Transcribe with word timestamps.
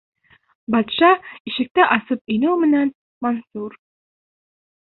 Батша 0.75 1.09
ишекте 1.51 1.85
асып 1.97 2.33
инеү 2.37 2.57
менән, 2.65 2.91
Мансур: 3.27 3.81